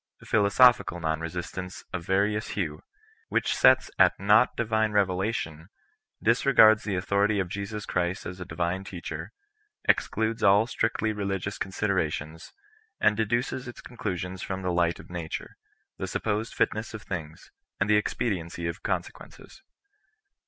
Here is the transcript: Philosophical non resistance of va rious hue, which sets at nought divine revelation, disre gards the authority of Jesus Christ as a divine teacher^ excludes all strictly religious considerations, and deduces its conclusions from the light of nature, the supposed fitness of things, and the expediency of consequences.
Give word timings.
Philosophical 0.25 0.99
non 0.99 1.19
resistance 1.19 1.83
of 1.93 2.03
va 2.07 2.13
rious 2.21 2.53
hue, 2.53 2.81
which 3.29 3.55
sets 3.55 3.91
at 3.99 4.19
nought 4.19 4.57
divine 4.57 4.93
revelation, 4.93 5.67
disre 6.25 6.55
gards 6.55 6.81
the 6.83 6.95
authority 6.95 7.37
of 7.39 7.47
Jesus 7.47 7.85
Christ 7.85 8.25
as 8.25 8.39
a 8.39 8.43
divine 8.45 8.83
teacher^ 8.83 9.27
excludes 9.87 10.41
all 10.41 10.65
strictly 10.65 11.13
religious 11.13 11.59
considerations, 11.59 12.51
and 12.99 13.15
deduces 13.15 13.67
its 13.67 13.81
conclusions 13.81 14.41
from 14.41 14.63
the 14.63 14.73
light 14.73 14.99
of 14.99 15.11
nature, 15.11 15.55
the 15.99 16.07
supposed 16.07 16.55
fitness 16.55 16.95
of 16.95 17.03
things, 17.03 17.51
and 17.79 17.87
the 17.87 17.95
expediency 17.97 18.65
of 18.65 18.81
consequences. 18.81 19.61